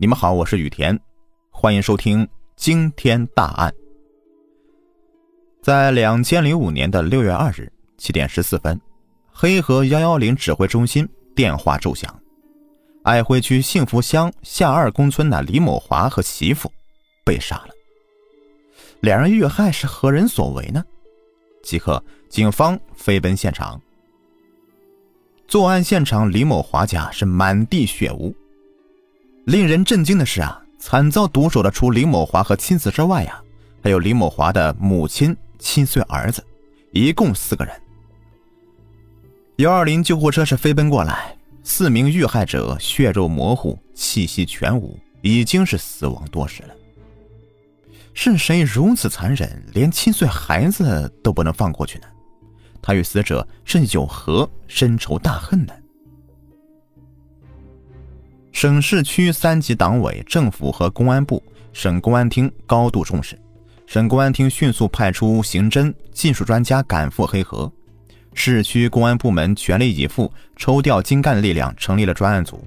[0.00, 0.96] 你们好，我是雨田，
[1.50, 3.74] 欢迎收听惊天大案。
[5.60, 8.80] 在两千零五年的六月二日七点十四分，
[9.26, 12.16] 黑河幺幺零指挥中心电话骤响，
[13.02, 16.70] 爱辉区幸福乡下二公村的李某华和媳妇
[17.24, 17.70] 被杀了。
[19.00, 20.84] 两人遇害是何人所为呢？
[21.64, 23.82] 即刻，警方飞奔现场。
[25.48, 28.32] 作案现场李某华家是满地血污。
[29.48, 33.42] 令人震惊的是啊，惨遭毒手的除李某华和妻子之外呀，
[33.82, 36.44] 还有李某华的母亲、七岁儿子，
[36.92, 37.74] 一共四个人。
[39.56, 46.74] 幺二零救护车是飞奔过来，四名遇害者血肉模糊，气息全无，已经是死亡多时了。
[48.12, 52.04] 是谁如此残忍，连七岁孩子都不能放过去呢？
[52.82, 55.72] 他与死者是有何深仇大恨呢？
[58.60, 61.40] 省市区三级党委政府和公安部、
[61.72, 63.38] 省公安厅高度重视，
[63.86, 67.70] 省公安厅迅速派出刑侦技术专家赶赴黑河，
[68.34, 72.60] 市区公安部门全力以赴，抽调精干力量成立了专案组，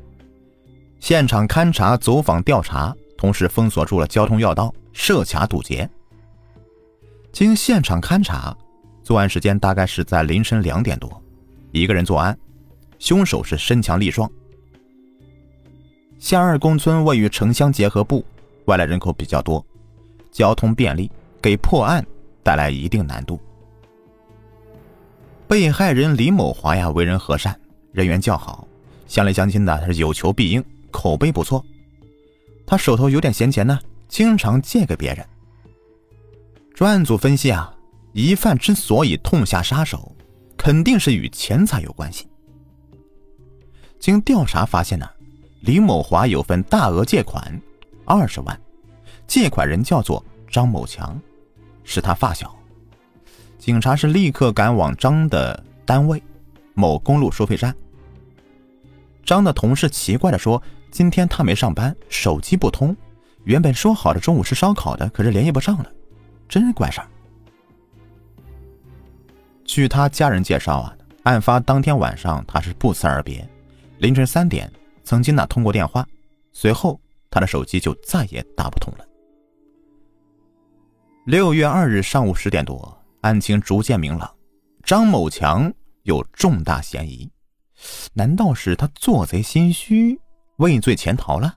[1.01, 5.89] 现场勘查、走访调查，同时封锁住了交通要道，设卡堵截。
[7.33, 8.55] 经现场勘查，
[9.03, 11.21] 作案时间大概是在凌晨两点多，
[11.73, 12.39] 一个人作案，
[12.97, 14.31] 凶手是身强力壮。
[16.21, 18.23] 下二公村位于城乡结合部，
[18.65, 19.65] 外来人口比较多，
[20.31, 21.09] 交通便利，
[21.41, 22.05] 给破案
[22.43, 23.39] 带来一定难度。
[25.47, 27.59] 被害人李某华呀，为人和善，
[27.91, 28.67] 人缘较好，
[29.07, 31.65] 乡里乡亲的他是有求必应，口碑不错。
[32.67, 35.25] 他手头有点闲钱呢，经常借给别人。
[36.75, 37.73] 专案组分析啊，
[38.13, 40.15] 疑犯之所以痛下杀手，
[40.55, 42.27] 肯定是与钱财有关系。
[43.99, 45.09] 经调查发现呢。
[45.61, 47.61] 李某华有份大额借款，
[48.03, 48.59] 二十万，
[49.27, 51.19] 借款人叫做张某强，
[51.83, 52.53] 是他发小。
[53.59, 56.21] 警察是立刻赶往张的单位，
[56.73, 57.75] 某公路收费站。
[59.23, 62.97] 张的同事奇怪的说：“今天他没上班，手机不通，
[63.43, 65.85] 原本说好的中午吃烧烤的，可是联系不上了，
[66.49, 67.07] 真是怪事儿。”
[69.63, 73.47] 据他家人介绍啊，案发当天晚上他是不辞而别，
[73.99, 74.67] 凌晨三点。
[75.03, 76.07] 曾经呢通过电话，
[76.51, 79.05] 随后他的手机就再也打不通了。
[81.25, 84.33] 六月二日上午十点多，案情逐渐明朗，
[84.83, 85.71] 张某强
[86.03, 87.31] 有重大嫌疑，
[88.13, 90.19] 难道是他做贼心虚，
[90.57, 91.55] 畏罪潜逃了？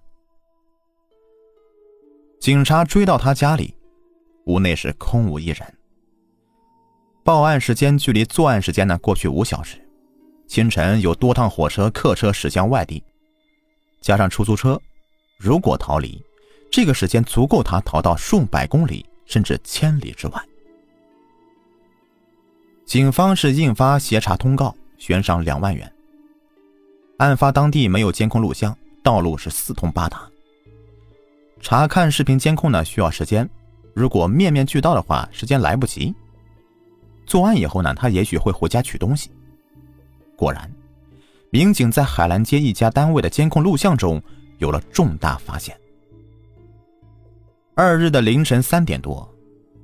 [2.41, 3.75] 警察追到他家里，
[4.45, 5.61] 屋内是空无一人。
[7.25, 9.79] 报案时间距离作案时间呢过去五小时，
[10.47, 13.03] 清晨有多趟火车、客车驶向外地。
[14.05, 14.79] 加上出租车，
[15.39, 16.23] 如果逃离，
[16.71, 20.45] 这个时间足够他逃到数百公里甚至千里之外。
[22.85, 25.91] 警方是印发协查通告，悬赏两万元。
[27.17, 30.29] 案发当地没有监控录像，道路是四通八达。
[31.63, 33.49] 查看视频监控呢需要时间，
[33.95, 36.15] 如果面面俱到的话，时间来不及。
[37.25, 39.31] 作案以后呢，他也许会回家取东西。
[40.37, 40.71] 果然。
[41.55, 44.21] 民警在海澜街一家单位的监控录像中
[44.59, 45.79] 有了重大发现。
[47.77, 49.33] 二日的凌晨三点多，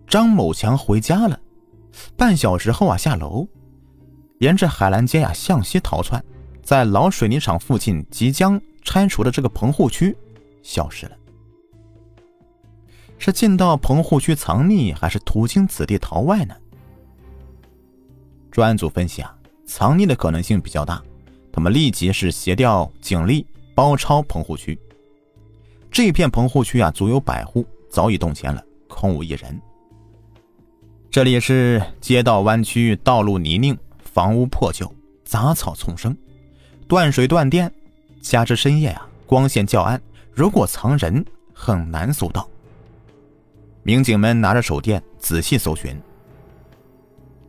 [0.04, 1.38] 张某强回家了，
[2.16, 3.46] 半小时后啊下楼，
[4.38, 6.20] 沿着海澜街呀向西逃窜，
[6.60, 10.16] 在老水泥厂附近即将拆除的这个棚户区
[10.64, 11.12] 消失了。
[13.16, 16.56] 是进到棚户区藏匿，还是途经此地逃外呢？
[18.50, 19.32] 专案组分析啊，
[19.64, 21.00] 藏匿的可能性比较大。
[21.52, 24.78] 他们立即是协调警力包抄棚户区。
[25.90, 29.60] 这片棚户区啊，足有百户，早已动迁了，空无一人。
[31.10, 34.92] 这里是街道弯曲，道路泥泞，房屋破旧，
[35.24, 36.16] 杂草丛生，
[36.86, 37.72] 断水断电，
[38.20, 40.00] 加之深夜啊，光线较暗，
[40.32, 42.48] 如果藏人很难搜到。
[43.82, 46.00] 民警们拿着手电仔细搜寻。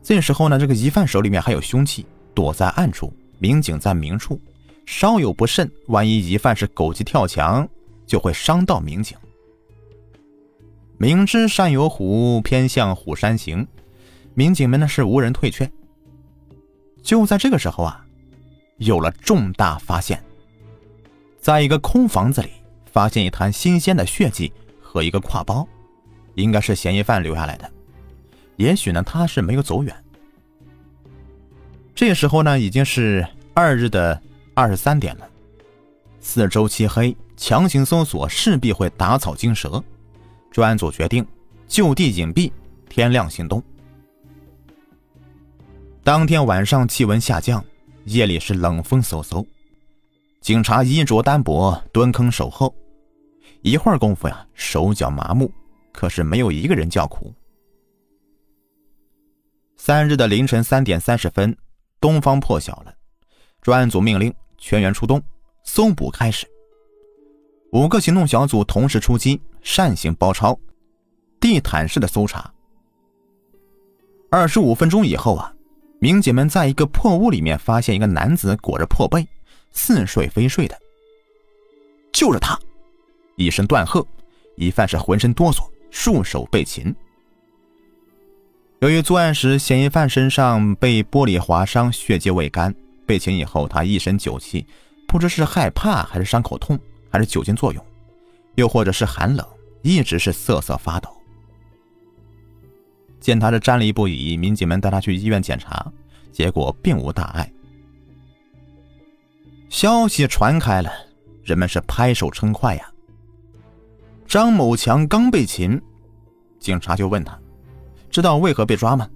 [0.02, 3.14] 这时候呢，这个疑犯手里面还有凶器，躲在暗处。
[3.42, 4.40] 民警在明处，
[4.86, 7.68] 稍有不慎，万一疑犯是狗急跳墙，
[8.06, 9.18] 就会伤到民警。
[11.00, 13.68] 明知山有虎，偏向虎山行，
[14.36, 15.68] 民警们呢是无人退却。
[17.02, 18.06] 就在这个时候啊，
[18.78, 20.24] 有了重大发现，
[21.40, 22.52] 在一个空房子里
[22.92, 25.68] 发现一滩新鲜的血迹和一个挎包，
[26.36, 27.68] 应该是嫌疑犯留下来的。
[28.58, 29.96] 也许呢，他是没有走远。
[31.94, 34.20] 这时候呢，已经是二日的
[34.54, 35.28] 二十三点了。
[36.20, 39.84] 四周漆黑，强行搜索势必会打草惊蛇。
[40.52, 41.26] 专案组决定
[41.68, 42.52] 就地隐蔽，
[42.90, 43.62] 天亮行动。
[46.04, 47.64] 当天晚上气温下降，
[48.06, 49.46] 夜里是冷风嗖嗖，
[50.42, 52.74] 警察衣着单薄，蹲坑守候。
[53.62, 55.52] 一会儿功夫呀，手脚麻木，
[55.92, 57.32] 可是没有一个人叫苦。
[59.78, 61.56] 三日的凌晨三点三十分，
[62.02, 62.94] 东方破晓了，
[63.62, 65.22] 专案组命令全员出动，
[65.64, 66.48] 搜捕开始。
[67.72, 70.60] 五个行动小组同时出击，扇形包抄，
[71.40, 72.52] 地毯式的搜查。
[74.32, 75.54] 二十五分钟以后啊，
[76.00, 79.26] 民警们在一个破屋里面发现一个男子裹着破被，
[79.72, 80.76] 似睡非睡的，
[82.12, 82.60] 就是他。
[83.36, 84.06] 一声断喝，
[84.56, 86.94] 疑犯是浑身哆嗦，束手被擒。
[88.82, 92.74] 由于作案时嫌疑犯身上被玻璃划伤，血迹未干，
[93.06, 94.66] 被擒以后他一身酒气，
[95.08, 97.86] 不知是害怕还是伤口痛，还是酒精作用，
[98.56, 99.46] 又或者是寒冷，
[99.84, 101.16] 一直是瑟瑟发抖。
[103.20, 105.86] 见他是站立不已，民警们带他去医院检查，
[106.32, 107.54] 结果并无大碍。
[109.70, 110.92] 消息传开了，
[111.44, 112.92] 人们是拍手称快呀。
[114.26, 115.80] 张某强刚被擒，
[116.60, 117.40] 警察就问他
[118.12, 119.10] ：“知道为何被抓吗？”“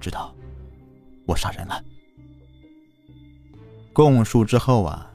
[0.00, 0.34] 知道，
[1.26, 1.84] 我杀人了。”
[3.92, 5.08] 供述之后啊，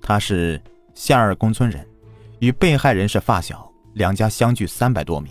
[0.00, 0.60] 他是
[0.94, 1.86] 夏二公村人，
[2.38, 5.30] 与被害人是发小，两家相距三百多米。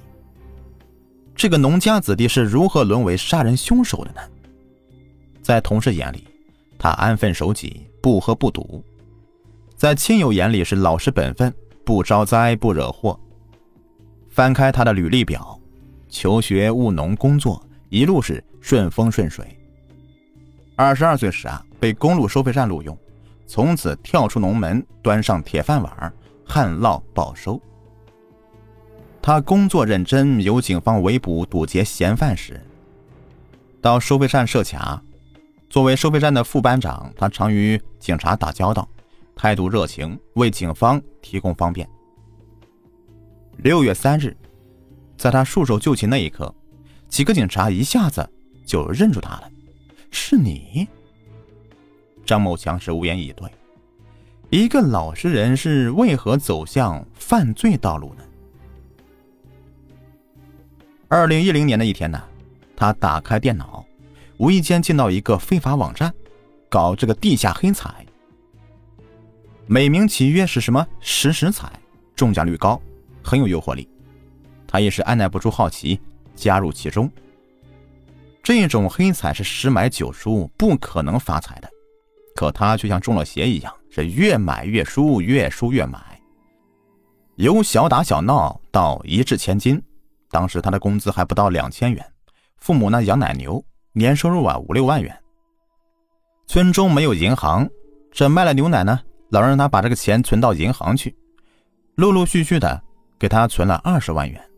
[1.35, 4.21] 这个农家子弟是如何沦为杀人凶手的呢？
[5.41, 6.27] 在同事眼里，
[6.77, 8.83] 他安分守己，不喝不赌；
[9.75, 11.51] 在亲友眼里是老实本分。
[11.85, 13.19] 不招灾，不惹祸。
[14.29, 15.58] 翻开他的履历表，
[16.09, 19.57] 求学、务农、工作，一路是顺风顺水。
[20.75, 22.97] 二十二岁时啊，被公路收费站录用，
[23.45, 26.13] 从此跳出农门，端上铁饭碗，
[26.45, 27.61] 旱涝保收。
[29.21, 32.59] 他工作认真，有警方围捕堵截嫌犯时，
[33.81, 35.01] 到收费站设卡。
[35.69, 38.88] 作为收费站的副班长，他常与警察打交道。
[39.35, 41.88] 态度热情，为警方提供方便。
[43.57, 44.35] 六月三日，
[45.19, 46.56] 在他束手就擒那一刻，
[47.10, 48.27] 几个警察一下子
[48.66, 49.51] 就认出他了。
[50.12, 50.88] 是你，
[52.25, 53.51] 张某强是无言以对。
[54.50, 58.24] 一个老实人是为何走向犯罪道路呢？
[61.10, 62.24] 二零一零年的一天呢，
[62.74, 63.86] 他打开电脑，
[64.38, 66.13] 无意间进到一个非法网站，
[66.69, 68.06] 搞这个地下黑彩。
[69.68, 71.69] 美名其曰是什么十十彩，
[72.15, 72.81] 中奖率高，
[73.22, 73.86] 很有诱惑力。
[74.71, 76.00] 他也是按耐不住好奇，
[76.36, 77.12] 加入其中。
[78.44, 81.68] 这种黑彩是十买九输，不可能发财的。
[82.36, 86.00] 可他却像中了邪一样，是越买越输，越输越买。
[87.38, 89.81] 由小打小闹到一掷千金，
[90.30, 92.06] 当时他的工资还不到两千元，
[92.57, 93.63] 父母呢养奶牛，
[93.94, 95.18] 年收入啊五六万元。
[96.45, 97.68] 村中没有银行，
[98.12, 99.00] 这卖了牛奶呢。
[99.30, 101.15] 老人让他把这个钱存到银行去，
[101.95, 102.81] 陆陆续续的
[103.19, 104.49] 给他存了二十万元。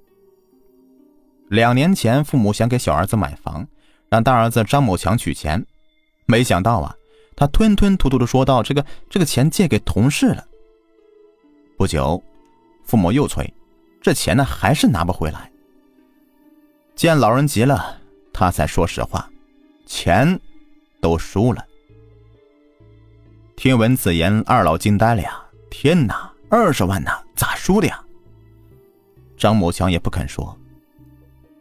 [1.51, 3.68] 两年前，父母想给小儿子买房，
[4.07, 5.65] 让大儿子张某强取钱，
[6.25, 6.95] 没想到啊，
[7.36, 10.48] 他吞吞吐吐的说道：“这个这个钱借给同事了。”
[11.77, 12.24] 不久，
[12.86, 13.54] 父母又催，
[14.02, 15.52] 这钱呢还是拿不回来。
[16.95, 17.97] 见老人急了，
[18.31, 19.30] 他才说实话，
[19.85, 20.40] 钱
[21.02, 21.66] 都输了。
[23.57, 25.37] 听闻此言，二老惊呆了呀！
[25.69, 28.02] 天哪，二十万呐，咋输的呀？
[29.35, 30.57] 张某强也不肯说。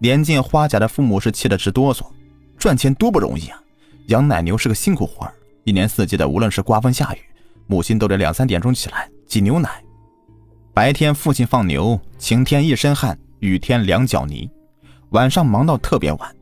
[0.03, 2.05] 年近花甲的父母是气得直哆嗦。
[2.59, 3.63] 赚钱多不容易啊！
[4.09, 5.33] 养奶牛是个辛苦活儿，
[5.65, 7.19] 一年四季的，无论是刮风下雨，
[7.67, 9.83] 母亲都得两三点钟起来挤牛奶。
[10.75, 14.51] 白天父亲放牛，晴天一身汗，雨天两脚泥，
[15.11, 16.37] 晚上忙到特别晚。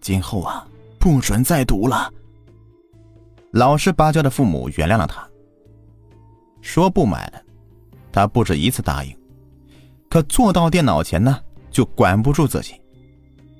[0.00, 0.66] 今后啊，
[0.98, 2.12] 不准再赌了。
[3.52, 5.24] 老实巴交的父母原谅了他，
[6.60, 7.40] 说不买了，
[8.10, 9.16] 他不止一次答应，
[10.10, 11.40] 可坐到电脑前呢，
[11.74, 12.80] 就管不住自己。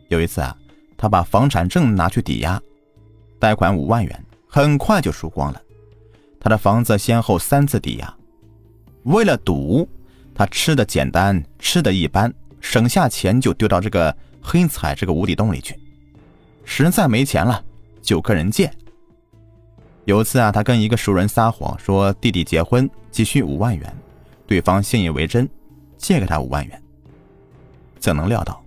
[0.06, 0.56] 有一次啊，
[0.96, 2.62] 他把房产证拿去抵押，
[3.40, 5.60] 贷款五万元，很快就输光了。
[6.38, 8.14] 他的房子先后三次抵押，
[9.02, 9.88] 为了赌，
[10.32, 15.76] 他吃的简单，吃的一般，省下钱就丢到这个黑彩这个无底洞里去。
[16.64, 17.64] 实在没钱了，
[18.00, 18.70] 就跟人借。
[20.04, 23.92] 有次啊，他跟一个熟人撒谎，说弟弟结婚急需五万元，
[24.46, 25.48] 对方信以为真，
[25.98, 26.80] 借给他五万元。
[28.04, 28.62] 怎能料到，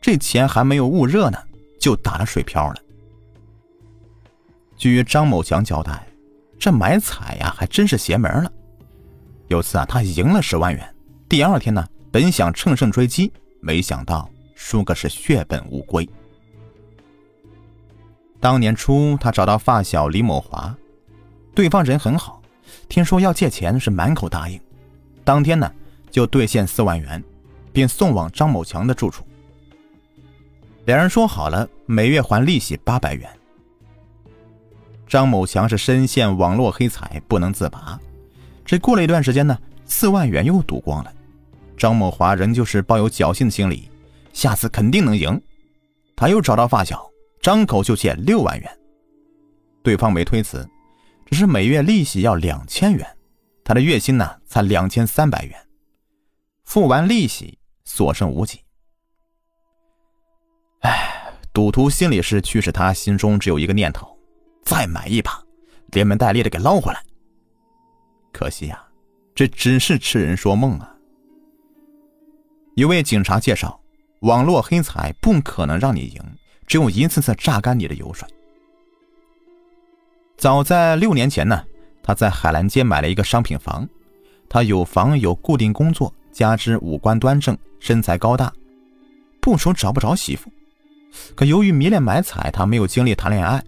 [0.00, 1.38] 这钱还没有焐热呢，
[1.78, 2.76] 就打了水漂了。
[4.78, 6.06] 据张某强交代，
[6.58, 8.50] 这买彩呀，还真是邪门了。
[9.48, 10.94] 有次啊，他赢了十万元，
[11.28, 13.30] 第二天呢，本想乘胜追击，
[13.60, 16.08] 没想到输个是血本无归。
[18.40, 20.74] 当年初，他找到发小李某华，
[21.54, 22.40] 对方人很好，
[22.88, 24.58] 听说要借钱，是满口答应。
[25.24, 25.70] 当天呢，
[26.10, 27.22] 就兑现四万元，
[27.72, 29.24] 并送往张某强的住处。
[30.86, 33.28] 两人说好了，每月还利息八百元。
[35.06, 37.98] 张某强是深陷网络黑彩不能自拔，
[38.64, 41.12] 这过了一段时间呢，四万元又赌光了。
[41.76, 43.90] 张某华仍旧是抱有侥幸心理，
[44.32, 45.40] 下次肯定能赢。
[46.16, 47.08] 他又找到发小，
[47.40, 48.78] 张口就借六万元，
[49.82, 50.68] 对方没推辞，
[51.26, 53.06] 只是每月利息要两千元，
[53.62, 55.54] 他的月薪呢才两千三百元，
[56.64, 57.57] 付完利息
[57.88, 58.60] 所剩无几。
[60.80, 64.06] 唉，赌徒心理是驱使他心中只有一个念头。
[64.62, 65.42] 再买一把，
[65.92, 67.02] 连门带利的给捞回来。
[68.30, 68.86] 可惜呀，
[69.34, 70.94] 这只是痴人说梦啊！
[72.76, 73.80] 一位警察介绍，
[74.20, 76.22] 网络黑彩不可能让你赢，
[76.66, 78.28] 只有一次次榨干你的油水。
[80.36, 81.64] 早在六年前呢，
[82.02, 83.88] 他在海澜街买了一个商品房，
[84.46, 88.52] 他有房有固定工作，加之五官端正，身材高大，
[89.40, 90.48] 不愁找不着媳妇。
[91.34, 93.60] 可由于迷恋买彩，他没有精力谈恋爱。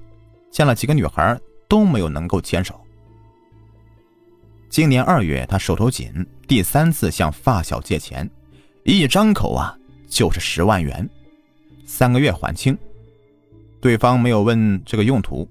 [0.53, 1.37] 见了几个女孩
[1.67, 2.81] 都没有能够牵手。
[4.69, 8.31] 今年二月，他手头紧，第三次向发小借钱，
[8.85, 9.77] 一张口啊
[10.09, 11.11] 就是十万元，
[11.85, 12.79] 三个月还清。
[13.81, 15.49] 对方没有问这个用途，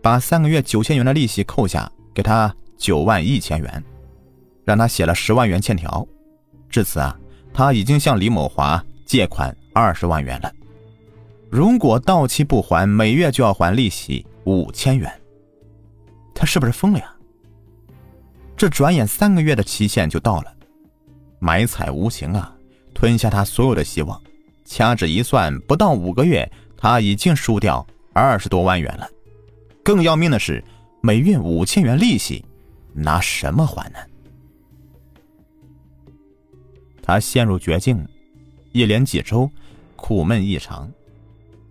[0.00, 3.82] 把三个月九千元的利息扣下，给他九万一千元，
[4.64, 6.06] 让他写了十万元欠条。
[6.72, 7.16] 至此啊，
[7.54, 10.50] 他已经向李某华借款二十万元了。
[11.50, 14.26] 如果到期不还，每月就要还利息。
[14.44, 15.08] 五千元，
[16.34, 17.14] 他是不是疯了呀？
[18.56, 20.52] 这转眼三个月的期限就到了，
[21.38, 22.52] 买彩无情啊，
[22.92, 24.20] 吞下他所有的希望。
[24.64, 29.08] 掐指一算，不到五个月，他已经输掉二十多万元了。
[29.84, 30.64] 更要命的是，
[31.00, 32.44] 每月五千元利息，
[32.92, 33.98] 拿什么还呢？
[37.02, 38.06] 他陷入绝境，
[38.70, 39.50] 一连几周，
[39.96, 40.90] 苦闷异常。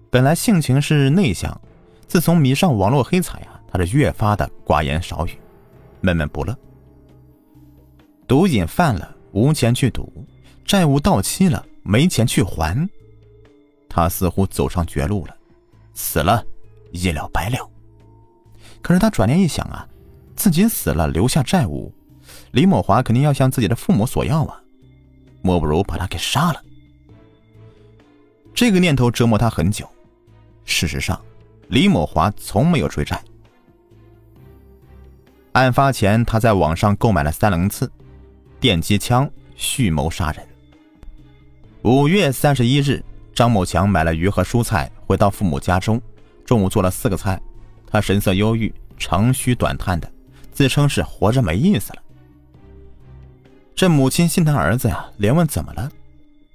[0.10, 1.60] 本来性情是内向。
[2.08, 5.32] 自从迷上网络黑彩啊，他是越发的寡言少语，
[6.02, 6.54] 闷闷不乐。
[8.28, 10.12] 毒瘾犯了，无钱去赌，
[10.66, 12.90] 债务到期了，没钱去还，
[13.88, 15.34] 他似乎走上绝路了，
[15.94, 16.46] 死了，
[16.92, 17.66] 一了百了。
[18.82, 19.88] 可是他转念一想啊，
[20.36, 21.94] 自己死了留下债务，
[22.52, 24.62] 李某华肯定要向自己的父母索要啊，
[25.42, 26.62] 莫不如把他给杀了。
[28.54, 29.90] 这个念头折磨他很久。
[30.66, 31.20] 事实上。
[31.72, 33.24] 李某华从没有追债。
[35.54, 37.90] 案发前，他在网上购买了三棱刺、
[38.60, 40.46] 电击枪，蓄谋杀人。
[41.84, 43.02] 五月三十一日，
[43.34, 46.02] 张某强买了鱼和蔬菜，回到父母家中，
[46.44, 47.42] 中午做了四个菜。
[47.88, 50.12] 他神色忧郁，长吁短叹的，
[50.52, 52.01] 自称是活着没意思了。
[53.76, 55.92] 这母亲心疼儿子呀，连问怎么了。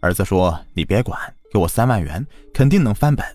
[0.00, 1.18] 儿子说：“你别管，
[1.50, 3.26] 给我三万元，肯定能翻本。”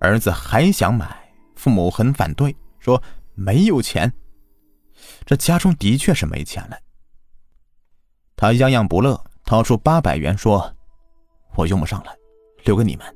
[0.00, 3.02] 儿子还想买，父母很反对，说
[3.34, 4.10] 没有钱。
[5.26, 6.78] 这家中的确是没钱了。
[8.36, 10.74] 他泱泱不乐，掏出八百元说
[11.54, 12.16] ：“我用不上了，
[12.64, 13.06] 留给你们。”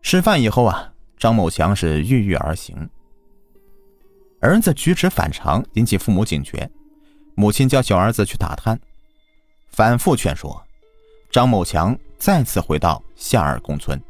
[0.00, 2.88] 吃饭以后啊，张某强是郁郁而行。
[4.40, 6.70] 儿子举止反常，引起父母警觉，
[7.34, 8.78] 母亲叫小儿子去打探，
[9.70, 10.62] 反复劝说，
[11.30, 14.00] 张某强再次回到夏尔公村。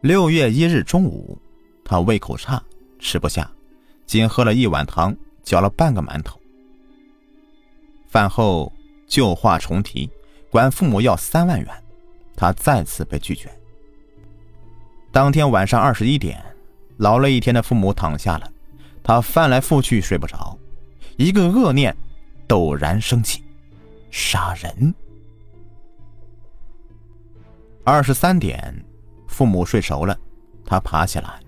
[0.00, 1.38] 六月一日中午，
[1.84, 2.62] 他胃口差，
[2.98, 3.50] 吃不下，
[4.06, 6.38] 仅喝了一碗汤，嚼了半个馒头。
[8.08, 8.72] 饭后
[9.06, 10.10] 旧话重提，
[10.50, 11.84] 管父母要三万元，
[12.36, 13.48] 他再次被拒绝。
[15.12, 16.42] 当天晚上二十一点，
[16.98, 18.52] 劳累一天的父母躺下了，
[19.02, 20.56] 他翻来覆去睡不着，
[21.16, 21.96] 一个恶念
[22.46, 23.42] 陡然升起：
[24.10, 24.94] 杀人。
[27.82, 28.84] 二十三点。
[29.26, 30.18] 父母睡熟了，
[30.64, 31.38] 他爬起来，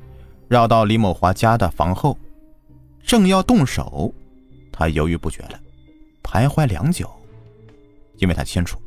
[0.47, 2.17] 绕到李某华家的房后，
[3.03, 4.15] 正要动手，
[4.71, 5.59] 他犹豫不决了，
[6.23, 7.11] 徘徊良久，
[8.19, 8.81] 因为他清楚，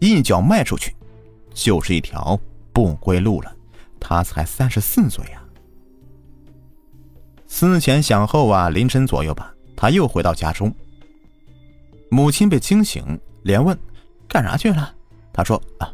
[0.00, 0.96] 一脚迈出去，
[1.52, 2.36] 就是一条
[2.72, 3.54] 不归路了。
[4.00, 5.39] 他才三十四岁呀。
[7.68, 10.74] 思前想后啊，凌晨左右吧，他又回到家中。
[12.08, 13.78] 母亲被惊醒，连问
[14.26, 14.94] ：“干啥去了？”
[15.30, 15.92] 他说：“啊，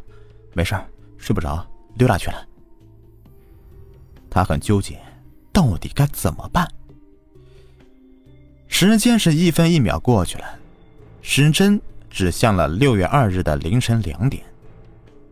[0.52, 0.76] 没事
[1.18, 1.66] 睡不着。”
[1.98, 2.46] 溜达去了，
[4.28, 5.00] 他很纠结。
[5.50, 6.70] 到底该怎么办？
[8.68, 10.44] 时间是一分一秒过去了，
[11.22, 11.80] 时针
[12.10, 14.44] 指向了六月二日的凌晨两点。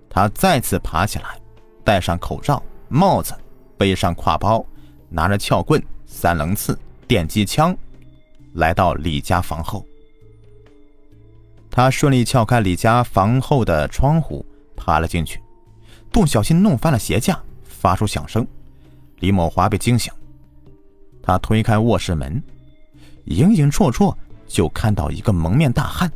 [0.09, 1.39] 他再次爬起来，
[1.85, 3.35] 戴上口罩、帽子，
[3.77, 4.65] 背上挎包，
[5.11, 5.81] 拿着撬棍、
[6.15, 6.79] 三棱刺、
[7.09, 7.77] 电击枪，
[8.53, 9.85] 来到李家房后。
[11.69, 15.43] 他顺利撬开李家房后的窗户，爬了进去，
[16.13, 18.47] 不小心弄翻了鞋架，发出响声。
[19.19, 20.13] 李某华被惊醒，
[21.21, 22.41] 他推开卧室门。
[23.25, 24.15] 隐隐绰绰
[24.47, 26.11] 就看到一个蒙面大汉，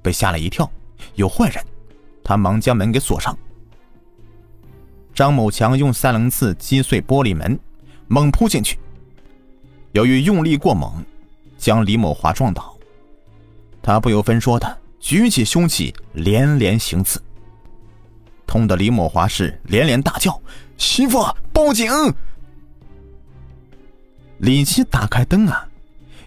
[0.00, 0.68] 被吓了一跳，
[1.14, 1.62] 有坏人，
[2.24, 3.36] 他忙将门给锁上。
[5.14, 7.60] 张某强用三棱刺击碎玻璃门，
[8.08, 8.78] 猛扑进去，
[9.92, 11.04] 由于用力过猛，
[11.58, 12.76] 将李某华撞倒。
[13.82, 17.20] 他不由分说的举起凶器，连连行刺，
[18.46, 20.40] 痛得李某华是连连大叫
[20.76, 21.90] ：“媳妇，报警！”
[24.38, 25.66] 李七打开灯啊！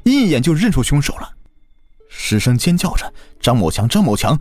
[0.03, 1.33] 一眼就认出凶手了，
[2.09, 4.37] 失声尖叫着：“张某强，张某强！”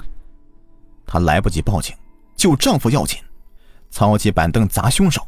[1.06, 1.94] 她来不及报警，
[2.34, 3.18] 救丈夫要紧，
[3.90, 5.26] 操起板凳砸凶手。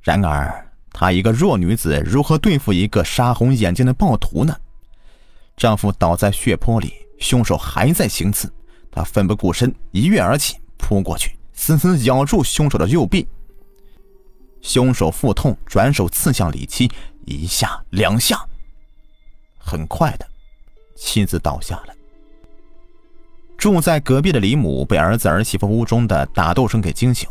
[0.00, 4.56] 然而，她一个弱女子如何对付一个杀红眼睛的暴徒呢？
[5.56, 8.50] 丈夫倒在血泊里，凶手还在行刺，
[8.92, 13.26] 她奋不顾身一跃而起，扑过去，死死咬住凶手的右臂。
[14.62, 16.88] 凶手腹痛，转手刺向李七，
[17.26, 18.40] 一下两下。
[19.58, 20.26] 很快的，
[20.94, 21.94] 妻子倒下了。
[23.58, 27.28] 住在隔壁的李母被儿子儿媳妇屋中的打斗声给惊醒，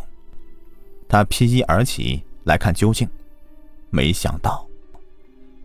[1.07, 3.07] 他披衣而起来看究竟，
[3.93, 4.67] 没想到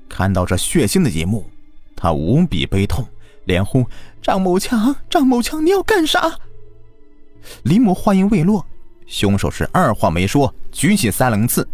[0.06, 1.48] 看到这血腥的一幕，
[1.96, 3.02] 他无比悲痛，
[3.46, 3.86] 连呼
[4.20, 6.38] ：“张某强，张某强，你要干啥？”
[7.64, 8.66] 李母话音未落，
[9.06, 11.66] 凶手是二话没说，举起三棱刺。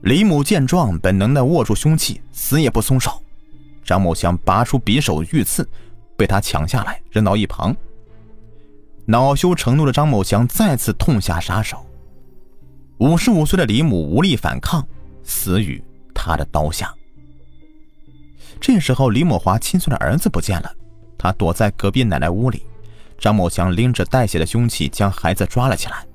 [0.00, 3.22] 李母见状，本能的握住凶器，死也不松手。
[3.84, 5.68] 张某强拔出匕首欲刺，
[6.16, 7.76] 被他抢下来扔到一旁。
[9.04, 11.84] 恼羞成怒的张某强再次痛下杀手。
[12.98, 14.86] 五十五岁的李母无力反抗，
[15.26, 15.82] 死于
[16.14, 16.94] 他的刀下。
[18.58, 20.72] 这时候，李某华亲孙的儿子不见了，
[21.18, 22.64] 他躲在隔壁奶奶屋里。
[23.18, 26.06] 张某强拎着带血的凶器将孩子抓了起来。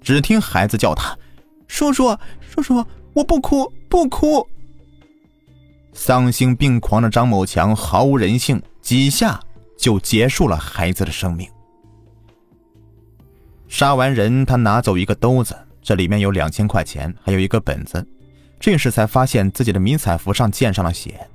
[0.00, 1.16] 只听孩子叫他
[1.66, 4.46] ：“叔叔，叔叔，我不哭，不哭。”
[5.92, 9.40] 丧心病狂的张某强毫无人性，几下
[9.78, 11.48] 就结束了孩子的生命。
[13.68, 18.06] 杀完人，他拿走一个兜子，这里面有两千块钱，还有一个本子。
[18.60, 21.28] 这时才发现自己的迷彩服上溅上了血。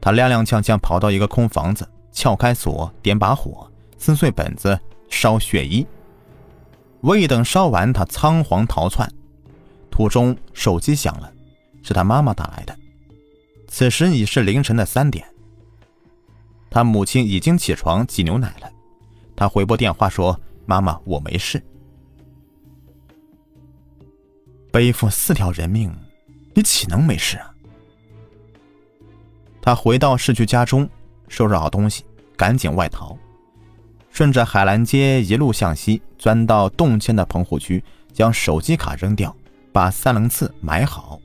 [0.00, 5.84] 他踉踉跄跄跑到一个空房子，撬开锁，点把火，撕碎本子，烧血衣。
[7.00, 9.10] 未等烧完，他仓皇逃窜。
[9.90, 11.30] 途中手机响了，
[11.82, 12.76] 是他妈妈打来的。
[13.66, 15.26] 此时已是凌晨的三点，
[16.70, 18.70] 他母亲已经起床挤牛奶了。
[19.34, 21.60] 他回拨电话说：“妈妈，我没事。”
[24.70, 25.92] 背负四条人命，
[26.54, 27.52] 你岂能没事啊？
[29.60, 30.88] 他回到市区家中，
[31.28, 32.04] 收拾好东西，
[32.36, 33.16] 赶紧外逃，
[34.10, 39.34] 顺着海澜街一路向西，钻到动迁的棚户区，将手机卡扔掉，
[39.72, 41.20] 把三棱刺埋好，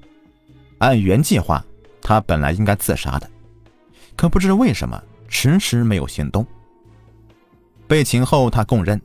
[0.80, 1.64] 按原计划。
[2.02, 3.28] 他本来应该自杀的，
[4.16, 6.46] 可不知为什么迟迟没有行动。
[7.88, 9.02] 被擒后，他供认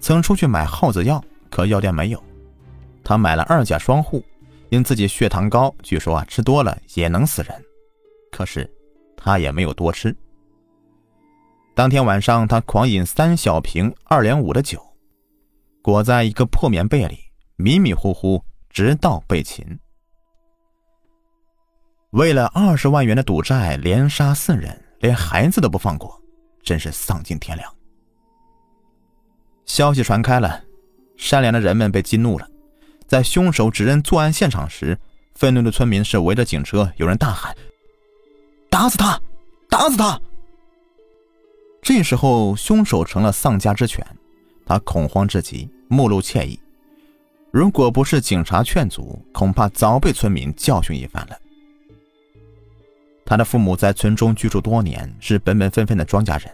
[0.00, 2.20] 曾出去买耗子药，可药店没有。
[3.04, 4.22] 他买了二甲双胍，
[4.70, 7.64] 因自己血糖高，据说啊吃多了也能死人。
[8.32, 8.68] 可是
[9.16, 10.16] 他也没有多吃。
[11.74, 14.80] 当天晚上，他狂饮三小瓶二两五的酒，
[15.82, 17.18] 裹在一个破棉被里，
[17.56, 19.78] 迷迷糊糊，直到被擒。
[22.10, 26.20] 为了二十万元的赌债，连杀四人，连孩子都不放过，
[26.62, 27.72] 真是丧尽天良。
[29.66, 30.62] 消息传开了，
[31.16, 32.48] 善良的人们被激怒了。
[33.06, 34.98] 在凶手指认作案现场时，
[35.34, 37.54] 愤怒的村民是围着警车，有人大喊
[38.70, 39.20] ：“打死他，
[39.68, 40.20] 打死他！”
[41.82, 44.04] 这时候，凶手成了丧家之犬，
[44.64, 46.58] 他恐慌至极，目露怯意。
[47.50, 51.38] 如果不是警察劝阻，恐怕早被村民教训一番了。
[53.24, 56.50] 他的父母在村中居住多年，是本本分分的庄稼人。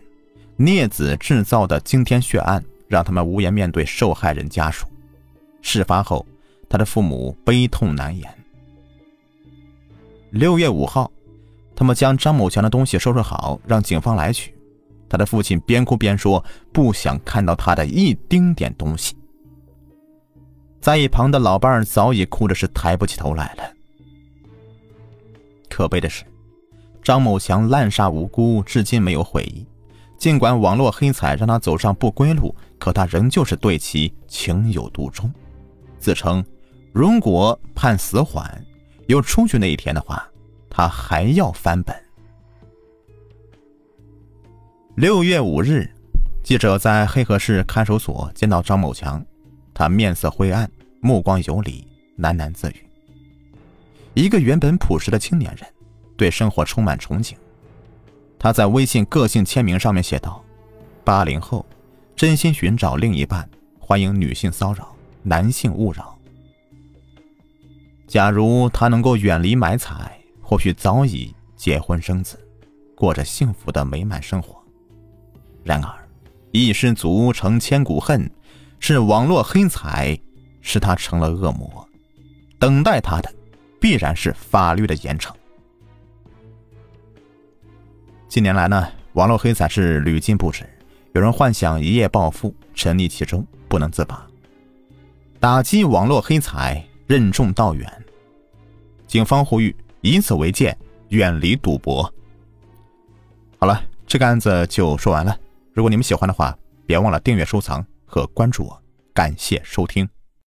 [0.56, 4.86] 孽子制造的惊天血案，让他们无颜面对受害人家属。
[5.62, 6.26] 事发后，
[6.70, 8.34] 他的父母悲痛难言。
[10.30, 11.10] 六月五号，
[11.74, 14.54] 他们将张某强的东西收拾好，让警方来取。
[15.08, 19.16] 他的父亲边哭边说：“不想看到他的一丁点东西。”
[20.80, 23.64] 在一旁的老伴早已哭的是抬不起头来了。
[25.68, 26.24] 可悲的是，
[27.02, 29.66] 张某强滥杀无辜，至今没有悔意。
[30.16, 35.32] 尽管网络黑彩让他走上不归路，可他仍旧是对其情有独钟，
[35.98, 36.44] 自称
[36.92, 38.64] 如果判死缓，
[39.06, 40.28] 有出去那一天的话，
[40.68, 41.94] 他还要翻本。
[44.96, 45.88] 六月五日，
[46.42, 49.24] 记者在黑河市看守所见到张某强，
[49.72, 51.86] 他面色灰暗，目光游离，
[52.18, 52.84] 喃喃自语。
[54.14, 55.64] 一个原本朴实的青年人，
[56.16, 57.34] 对生活充满憧憬。
[58.36, 60.44] 他在微信个性签名上面写道
[61.04, 61.64] ：“八零后，
[62.16, 63.48] 真心寻找另一半，
[63.78, 66.18] 欢迎女性骚扰，男性勿扰。”
[68.10, 72.36] 假如他能够远离买彩，或许早已结婚生子，
[72.96, 74.60] 过着幸福的美满生活。
[75.62, 76.08] 然而，
[76.50, 78.28] 一失足成千古恨，
[78.80, 80.18] 是网络黑彩，
[80.60, 81.88] 使他成了恶魔。
[82.58, 83.32] 等待他的，
[83.80, 85.32] 必然是法律的严惩。
[88.26, 90.68] 近年来呢，网络黑彩是屡禁不止，
[91.12, 94.26] 有人幻想一夜暴富，沉溺其中不能自拔。
[95.38, 97.99] 打击网络黑彩，任重道远。
[99.10, 102.00] 警方呼吁以此为鉴，远离赌博。
[103.58, 105.36] 好了，这个案子就说完了。
[105.74, 108.82] 如果你们喜欢的话，别忘了订阅、收藏和关注我。
[109.12, 110.08] 感谢收听。